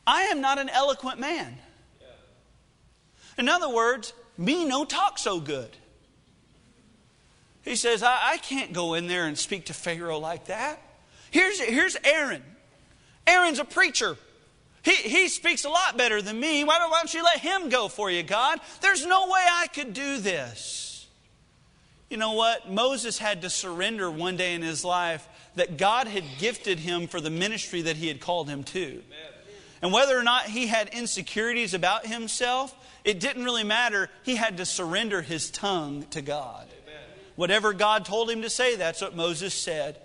[0.06, 1.58] I am not an eloquent man.
[3.38, 5.70] In other words, me no talk so good.
[7.64, 10.82] He says, I, I can't go in there and speak to Pharaoh like that.
[11.32, 12.44] Here's, here's Aaron.
[13.26, 14.18] Aaron's a preacher.
[14.84, 16.64] He, he speaks a lot better than me.
[16.64, 18.60] Why don't, why don't you let him go for you, God?
[18.82, 21.08] There's no way I could do this.
[22.10, 22.70] You know what?
[22.70, 27.22] Moses had to surrender one day in his life that God had gifted him for
[27.22, 29.02] the ministry that he had called him to.
[29.82, 34.10] And whether or not he had insecurities about himself, it didn't really matter.
[34.24, 36.68] He had to surrender his tongue to God.
[37.36, 39.98] Whatever God told him to say, that's what Moses said.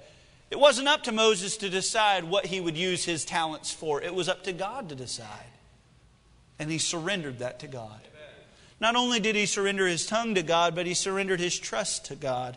[0.51, 4.15] It wasn't up to Moses to decide what he would use his talents for, it
[4.15, 5.53] was up to God to decide.
[6.59, 8.01] And he surrendered that to God.
[8.81, 12.15] Not only did he surrender his tongue to God, but he surrendered his trust to
[12.15, 12.57] God.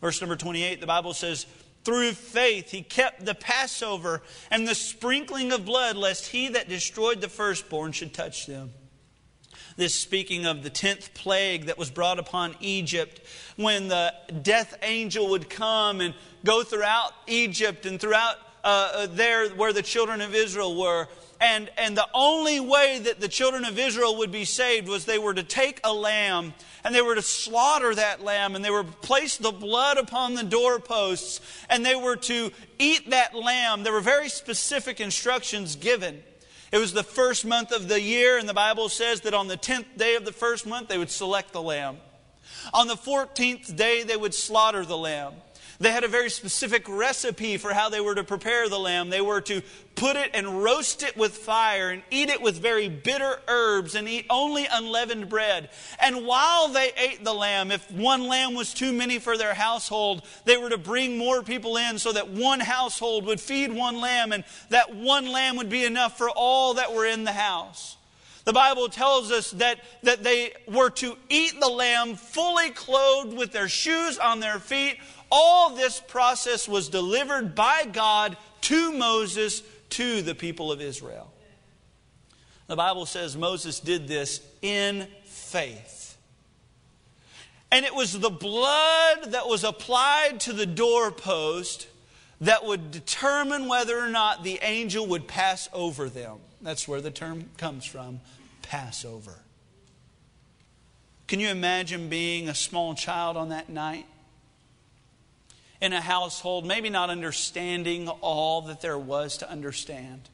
[0.00, 1.46] Verse number 28, the Bible says,
[1.84, 7.20] through faith, he kept the Passover and the sprinkling of blood, lest he that destroyed
[7.20, 8.72] the firstborn should touch them.
[9.76, 13.20] This speaking of the tenth plague that was brought upon Egypt,
[13.56, 19.50] when the death angel would come and go throughout Egypt and throughout uh, uh there
[19.50, 21.08] where the children of Israel were.
[21.38, 25.18] And, and the only way that the children of Israel would be saved was they
[25.18, 28.84] were to take a lamb and they were to slaughter that lamb and they were
[28.84, 33.82] to place the blood upon the doorposts and they were to eat that lamb.
[33.82, 36.22] There were very specific instructions given.
[36.76, 39.56] It was the first month of the year, and the Bible says that on the
[39.56, 41.96] 10th day of the first month, they would select the lamb.
[42.74, 45.32] On the 14th day, they would slaughter the lamb.
[45.78, 49.10] They had a very specific recipe for how they were to prepare the lamb.
[49.10, 49.62] They were to
[49.94, 54.08] put it and roast it with fire and eat it with very bitter herbs and
[54.08, 55.68] eat only unleavened bread.
[56.00, 60.22] And while they ate the lamb, if one lamb was too many for their household,
[60.44, 64.32] they were to bring more people in so that one household would feed one lamb
[64.32, 67.96] and that one lamb would be enough for all that were in the house.
[68.46, 73.50] The Bible tells us that, that they were to eat the lamb fully clothed with
[73.50, 74.98] their shoes on their feet,
[75.30, 81.32] all this process was delivered by God to Moses to the people of Israel.
[82.66, 86.16] The Bible says Moses did this in faith.
[87.70, 91.88] And it was the blood that was applied to the doorpost
[92.40, 96.38] that would determine whether or not the angel would pass over them.
[96.60, 98.20] That's where the term comes from
[98.62, 99.38] Passover.
[101.26, 104.06] Can you imagine being a small child on that night?
[105.80, 110.28] In a household, maybe not understanding all that there was to understand.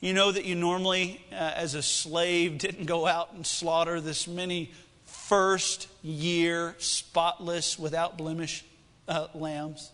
[0.00, 4.28] You know that you normally, uh, as a slave, didn't go out and slaughter this
[4.28, 4.70] many
[5.06, 8.64] first year, spotless, without blemish
[9.08, 9.90] uh, lambs.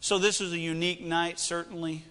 [0.00, 2.04] So this was a unique night, certainly.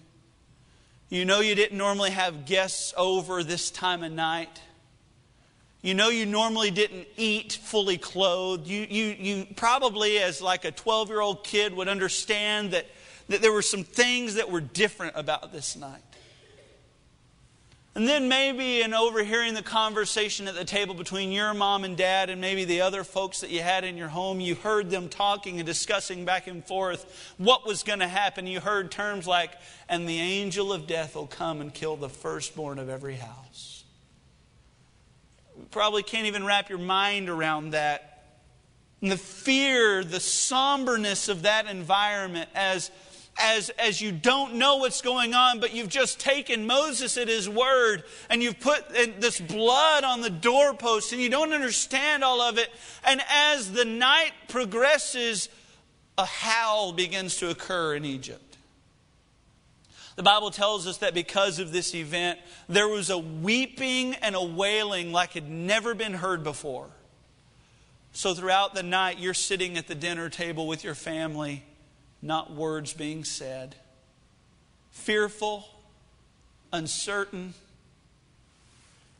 [1.08, 4.60] You know you didn't normally have guests over this time of night.
[5.84, 8.66] You know, you normally didn't eat fully clothed.
[8.66, 12.86] You, you, you probably, as like a 12 year old kid, would understand that,
[13.28, 16.00] that there were some things that were different about this night.
[17.94, 22.30] And then maybe in overhearing the conversation at the table between your mom and dad
[22.30, 25.58] and maybe the other folks that you had in your home, you heard them talking
[25.58, 28.46] and discussing back and forth what was going to happen.
[28.46, 29.52] You heard terms like,
[29.86, 33.83] and the angel of death will come and kill the firstborn of every house.
[35.70, 38.22] Probably can't even wrap your mind around that.
[39.00, 42.90] And the fear, the somberness of that environment as
[43.38, 47.48] as, as you don't know what's going on, but you've just taken Moses at his
[47.48, 52.58] word and you've put this blood on the doorpost and you don't understand all of
[52.58, 52.68] it.
[53.04, 55.48] And as the night progresses,
[56.16, 58.53] a howl begins to occur in Egypt.
[60.16, 62.38] The Bible tells us that because of this event,
[62.68, 66.88] there was a weeping and a wailing like had never been heard before.
[68.12, 71.64] So throughout the night, you're sitting at the dinner table with your family
[72.22, 73.76] not words being said.
[74.92, 75.66] Fearful,
[76.72, 77.54] uncertain,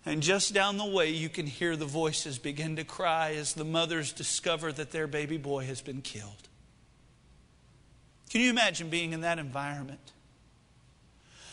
[0.07, 3.65] and just down the way, you can hear the voices begin to cry as the
[3.65, 6.49] mothers discover that their baby boy has been killed.
[8.31, 10.13] Can you imagine being in that environment?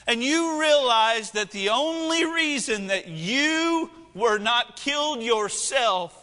[0.07, 6.17] And you realize that the only reason that you were not killed yourself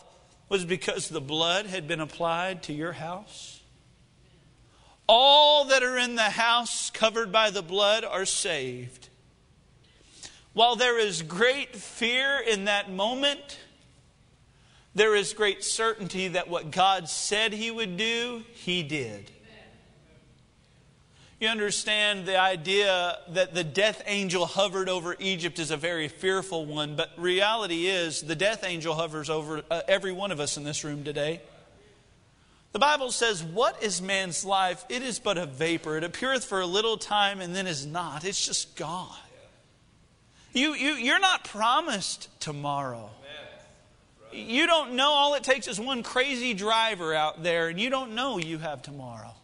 [0.48, 3.60] was because the blood had been applied to your house?
[5.06, 9.08] All that are in the house covered by the blood are saved.
[10.52, 13.58] While there is great fear in that moment,
[14.94, 19.30] there is great certainty that what God said He would do, He did.
[21.40, 26.66] You understand the idea that the death angel hovered over Egypt is a very fearful
[26.66, 30.64] one, but reality is the death angel hovers over uh, every one of us in
[30.64, 31.40] this room today.
[32.72, 34.84] The Bible says, What is man's life?
[34.88, 35.96] It is but a vapor.
[35.96, 38.24] It appeareth for a little time and then is not.
[38.24, 39.14] It's just gone.
[40.52, 43.10] You, you, you're not promised tomorrow.
[44.32, 45.10] You don't know.
[45.10, 48.82] All it takes is one crazy driver out there, and you don't know you have
[48.82, 49.34] tomorrow.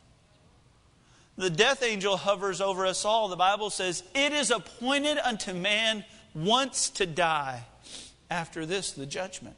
[1.37, 3.28] The death angel hovers over us all.
[3.28, 6.05] The Bible says, It is appointed unto man
[6.35, 7.64] once to die.
[8.30, 9.57] After this, the judgment.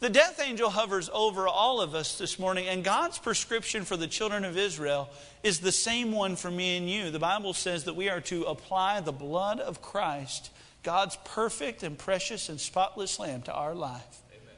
[0.00, 4.06] The death angel hovers over all of us this morning, and God's prescription for the
[4.06, 5.10] children of Israel
[5.42, 7.10] is the same one for me and you.
[7.10, 10.50] The Bible says that we are to apply the blood of Christ,
[10.84, 14.22] God's perfect and precious and spotless lamb, to our life.
[14.30, 14.54] Amen.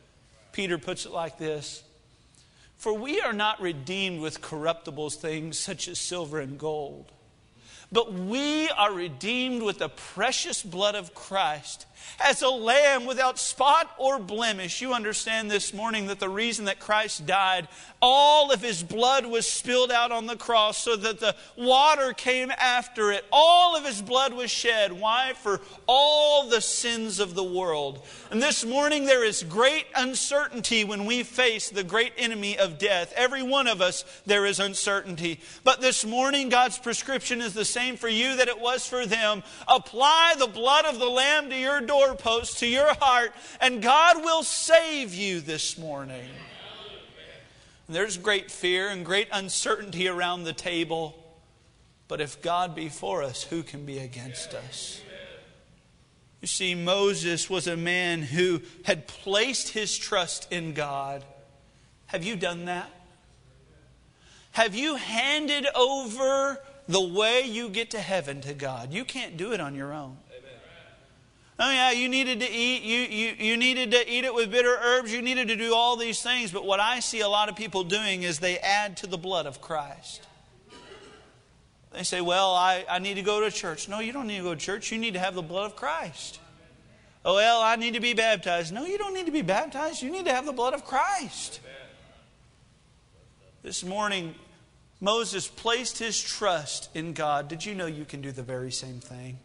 [0.53, 1.84] Peter puts it like this
[2.81, 7.12] For we are not redeemed with corruptible things such as silver and gold,
[7.93, 11.85] but we are redeemed with the precious blood of Christ
[12.18, 14.80] as a lamb without spot or blemish.
[14.80, 17.68] You understand this morning that the reason that Christ died,
[18.03, 22.51] all of his blood was spilled out on the cross so that the water came
[22.51, 23.24] after it.
[23.32, 24.92] All of his blood was shed.
[24.92, 25.32] Why?
[25.34, 28.05] For all the sins of the world.
[28.30, 33.12] And this morning there is great uncertainty when we face the great enemy of death.
[33.16, 35.40] Every one of us, there is uncertainty.
[35.64, 39.42] But this morning, God's prescription is the same for you that it was for them.
[39.68, 44.45] Apply the blood of the Lamb to your doorpost, to your heart, and God will
[44.45, 46.28] save you this morning.
[47.88, 51.16] There's great fear and great uncertainty around the table.
[52.07, 55.01] But if God be for us, who can be against us?
[56.41, 61.24] You see, Moses was a man who had placed his trust in God.
[62.07, 62.88] Have you done that?
[64.53, 68.93] Have you handed over the way you get to heaven to God?
[68.93, 70.16] You can't do it on your own.
[71.63, 74.75] Oh, yeah, you needed to eat, you, you, you needed to eat it with bitter
[74.83, 76.51] herbs, you needed to do all these things.
[76.51, 79.45] But what I see a lot of people doing is they add to the blood
[79.45, 80.27] of Christ.
[81.93, 83.91] They say, Well, I, I need to go to church.
[83.91, 84.91] No, you don't need to go to church.
[84.91, 86.41] You need to have the blood of Christ.
[87.27, 88.73] Oh, well, I need to be baptized.
[88.73, 90.03] No, you don't need to be baptized.
[90.03, 91.61] You need to have the blood of Christ.
[93.63, 94.35] This morning,
[95.03, 97.49] Moses placed his trust in God.
[97.49, 99.39] Did you know you can do the very same thing?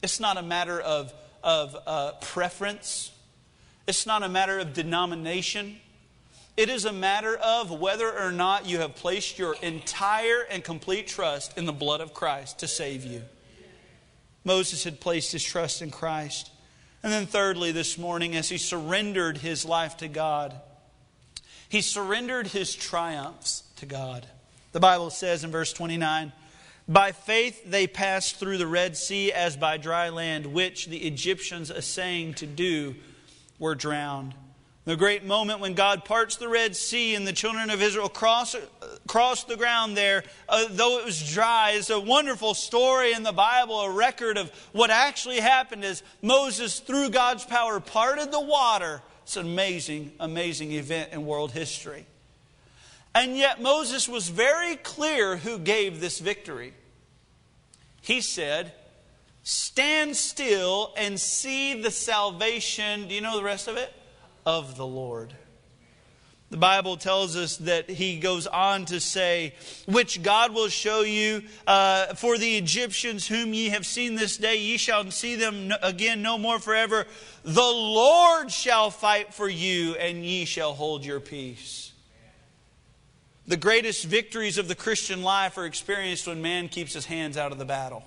[0.00, 1.12] It's not a matter of
[1.48, 3.10] of uh, preference,
[3.86, 5.76] it's not a matter of denomination.
[6.58, 11.06] It is a matter of whether or not you have placed your entire and complete
[11.06, 13.22] trust in the blood of Christ to save you.
[14.44, 16.50] Moses had placed his trust in Christ.
[17.02, 20.54] And then, thirdly, this morning, as he surrendered his life to God,
[21.70, 24.26] he surrendered his triumphs to God.
[24.72, 26.30] The Bible says in verse 29
[26.88, 31.70] by faith they passed through the Red Sea as by dry land, which the Egyptians,
[31.70, 32.94] essaying to do,
[33.58, 34.34] were drowned.
[34.86, 38.56] The great moment when God parts the Red Sea and the children of Israel cross,
[39.06, 43.32] cross the ground there, uh, though it was dry, is a wonderful story in the
[43.32, 49.02] Bible, a record of what actually happened as Moses, through God's power, parted the water.
[49.24, 52.06] It's an amazing, amazing event in world history.
[53.14, 56.72] And yet, Moses was very clear who gave this victory.
[58.08, 58.72] He said,
[59.44, 63.06] Stand still and see the salvation.
[63.06, 63.92] Do you know the rest of it?
[64.48, 65.34] of the Lord.
[66.48, 69.54] The Bible tells us that he goes on to say,
[69.84, 74.56] Which God will show you, uh, for the Egyptians whom ye have seen this day,
[74.56, 77.06] ye shall see them again no more forever.
[77.42, 81.87] The Lord shall fight for you, and ye shall hold your peace.
[83.48, 87.50] The greatest victories of the Christian life are experienced when man keeps his hands out
[87.50, 88.04] of the battle,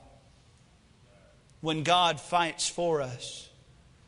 [1.62, 3.50] when God fights for us.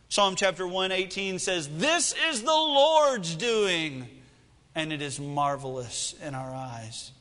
[0.09, 4.07] Psalm chapter 118 says, This is the Lord's doing,
[4.75, 7.11] and it is marvelous in our eyes.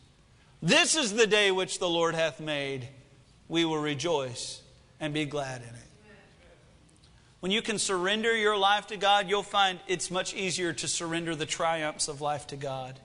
[0.60, 2.86] This is the day which the Lord hath made.
[3.48, 4.60] We will rejoice
[5.00, 5.74] and be glad in it.
[7.40, 11.34] When you can surrender your life to God, you'll find it's much easier to surrender
[11.34, 13.00] the triumphs of life to God.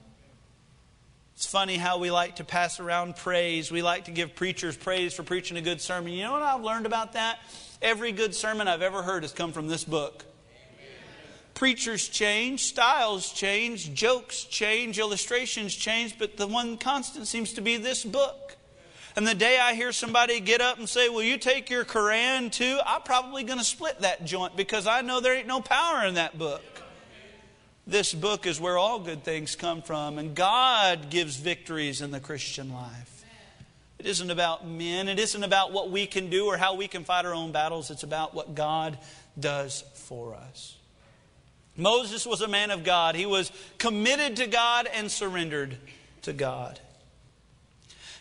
[1.38, 3.70] It's funny how we like to pass around praise.
[3.70, 6.12] We like to give preachers praise for preaching a good sermon.
[6.12, 7.38] You know what I've learned about that?
[7.80, 10.24] Every good sermon I've ever heard has come from this book.
[11.54, 17.76] Preachers change, styles change, jokes change, illustrations change, but the one constant seems to be
[17.76, 18.56] this book.
[19.14, 22.50] And the day I hear somebody get up and say, Will you take your Koran
[22.50, 22.80] too?
[22.84, 26.14] I'm probably going to split that joint because I know there ain't no power in
[26.14, 26.77] that book.
[27.88, 32.20] This book is where all good things come from, and God gives victories in the
[32.20, 33.24] Christian life.
[33.98, 35.08] It isn't about men.
[35.08, 37.90] It isn't about what we can do or how we can fight our own battles.
[37.90, 38.98] It's about what God
[39.40, 40.76] does for us.
[41.78, 43.14] Moses was a man of God.
[43.14, 45.78] He was committed to God and surrendered
[46.22, 46.78] to God.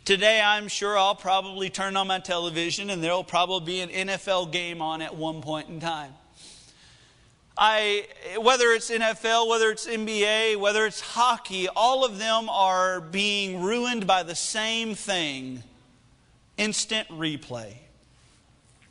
[0.05, 4.53] Today, I'm sure I'll probably turn on my television and there'll probably be an NFL
[4.53, 6.13] game on at one point in time.
[7.57, 8.05] I,
[8.39, 14.05] whether it's NFL, whether it's NBA, whether it's hockey, all of them are being ruined
[14.05, 15.63] by the same thing
[16.57, 17.73] instant replay.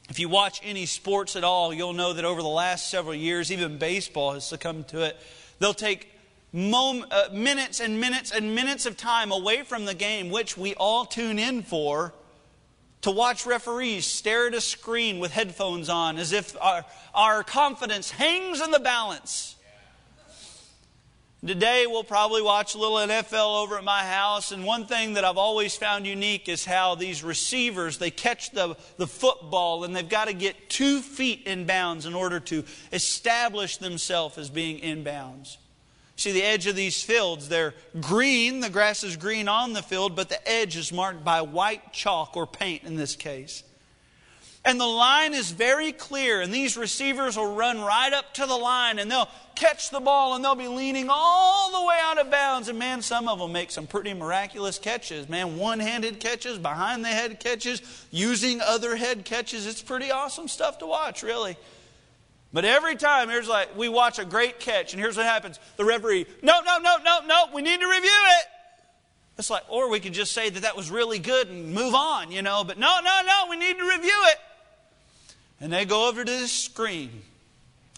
[0.09, 3.53] If you watch any sports at all, you'll know that over the last several years,
[3.53, 5.17] even baseball has succumbed to it.
[5.59, 6.13] They'll take
[6.55, 11.05] uh, minutes and minutes and minutes of time away from the game, which we all
[11.05, 12.15] tune in for
[13.07, 16.85] to watch referees stare at a screen with headphones on as if our,
[17.15, 19.55] our confidence hangs in the balance.
[21.47, 24.51] Today, we'll probably watch a little NFL over at my house.
[24.51, 28.77] And one thing that I've always found unique is how these receivers, they catch the,
[28.97, 33.77] the football and they've got to get two feet in bounds in order to establish
[33.77, 35.59] themselves as being in bounds.
[36.17, 40.17] See, the edge of these fields, they're green, the grass is green on the field,
[40.17, 43.63] but the edge is marked by white chalk or paint in this case.
[44.65, 48.57] And the line is very clear, and these receivers will run right up to the
[48.57, 52.31] line and they'll catch the ball and they'll be leaning all the way out of
[52.33, 52.69] bounds.
[52.69, 55.29] And man, some of them make some pretty miraculous catches.
[55.29, 59.67] Man, one handed catches, behind the head catches, using other head catches.
[59.67, 61.57] It's pretty awesome stuff to watch, really.
[62.57, 65.61] But every time, here's like, we watch a great catch, and here's what happens.
[65.77, 68.47] The referee, no, no, no, no, no, we need to review it.
[69.37, 72.33] It's like, or we could just say that that was really good and move on,
[72.33, 74.39] you know, but no, no, no, we need to review it.
[75.61, 77.11] And they go over to the screen.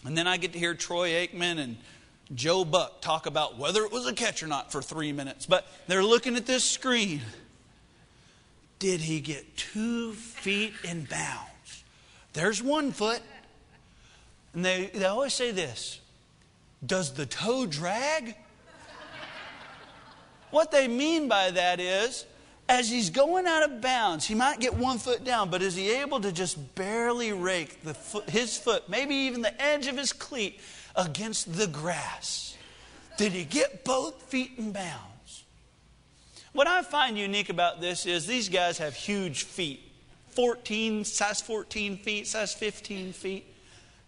[0.05, 1.77] And then I get to hear Troy Aikman and
[2.35, 5.47] Joe Buck talk about whether it was a catch or not for three minutes.
[5.47, 7.21] But they're looking at this screen.
[8.81, 11.85] Did he get two feet in bounds?
[12.33, 13.23] There's one foot.
[14.55, 16.01] And they, they always say this
[16.84, 18.34] Does the toe drag?
[20.51, 22.24] what they mean by that is,
[22.68, 25.90] as he's going out of bounds, he might get one foot down, but is he
[25.90, 30.12] able to just barely rake the foot, his foot, maybe even the edge of his
[30.12, 30.61] cleat,
[30.94, 32.57] against the grass?
[33.16, 35.44] Did he get both feet in bounds?
[36.53, 39.80] What I find unique about this is these guys have huge feet
[40.30, 43.44] 14, size 14 feet, size 15 feet.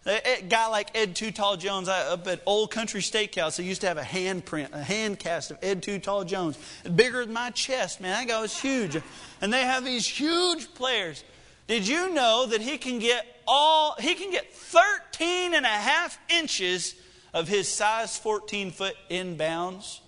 [0.03, 3.87] A guy like Ed Too Tall Jones up at Old Country Steakhouse, they used to
[3.87, 6.57] have a handprint, a hand cast of Ed Too Tall Jones.
[6.95, 8.25] Bigger than my chest, man.
[8.25, 8.97] That guy was huge.
[9.41, 11.23] And they have these huge players.
[11.67, 16.17] Did you know that he can get all, he can get 13 and a half
[16.29, 16.95] inches
[17.31, 20.01] of his size 14 foot in bounds?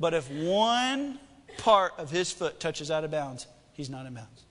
[0.00, 1.18] But if one
[1.58, 4.44] part of his foot touches out of bounds, he's not in bounds.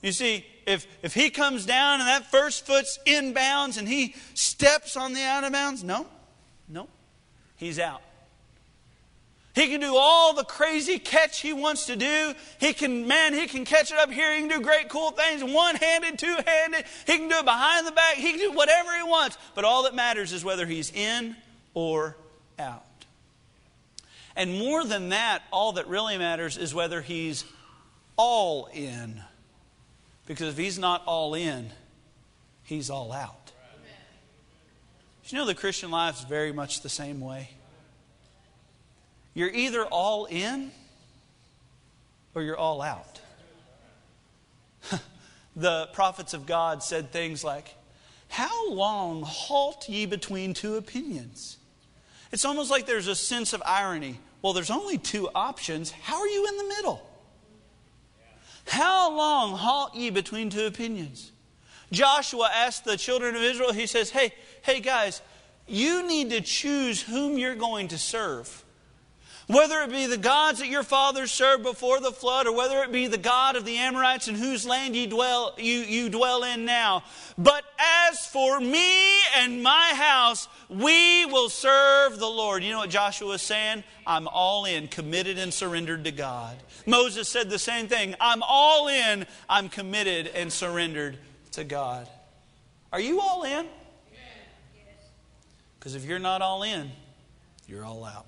[0.00, 4.96] You see, if, if he comes down and that first foot's inbounds and he steps
[4.96, 6.06] on the out of bounds, no,
[6.68, 6.88] no,
[7.56, 8.02] he's out.
[9.54, 12.34] He can do all the crazy catch he wants to do.
[12.60, 14.34] He can, man, he can catch it up here.
[14.34, 16.84] He can do great, cool things, one handed, two handed.
[17.06, 18.16] He can do it behind the back.
[18.16, 19.38] He can do whatever he wants.
[19.54, 21.36] But all that matters is whether he's in
[21.72, 22.18] or
[22.58, 22.84] out.
[24.36, 27.46] And more than that, all that really matters is whether he's
[28.18, 29.22] all in.
[30.26, 31.70] Because if he's not all in,
[32.64, 33.52] he's all out.
[35.28, 37.50] You know, the Christian life is very much the same way.
[39.34, 40.70] You're either all in
[42.34, 43.20] or you're all out.
[45.56, 47.74] the prophets of God said things like,
[48.28, 51.58] How long halt ye between two opinions?
[52.30, 54.20] It's almost like there's a sense of irony.
[54.42, 55.90] Well, there's only two options.
[55.90, 57.02] How are you in the middle?
[58.66, 61.32] How long halt ye between two opinions?
[61.92, 65.22] Joshua asked the children of Israel, he says, Hey, hey guys,
[65.66, 68.64] you need to choose whom you're going to serve.
[69.48, 72.90] Whether it be the gods that your fathers served before the flood, or whether it
[72.90, 76.64] be the God of the Amorites in whose land you dwell, you, you dwell in
[76.64, 77.04] now.
[77.38, 77.62] But
[78.10, 82.64] as for me and my house, we will serve the Lord.
[82.64, 83.84] You know what Joshua was saying?
[84.04, 86.56] I'm all in, committed and surrendered to God.
[86.84, 88.16] Moses said the same thing.
[88.20, 91.18] I'm all in, I'm committed and surrendered
[91.52, 92.08] to God.
[92.92, 93.66] Are you all in?
[95.78, 96.90] Because if you're not all in,
[97.68, 98.26] you're all out.